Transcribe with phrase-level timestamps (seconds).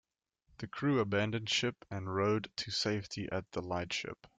[0.57, 4.17] The crew abandoned ship and rowed to safety at the lightship.